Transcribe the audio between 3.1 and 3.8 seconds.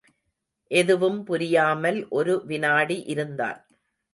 இருந்தான்.